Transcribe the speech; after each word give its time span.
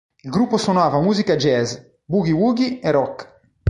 Il 0.23 0.31
gruppo 0.31 0.57
suonava 0.57 0.99
musica 0.99 1.35
jazz, 1.35 1.75
Boogie 2.05 2.31
Woogie 2.33 2.79
e 2.79 2.89
Rock. 2.89 3.41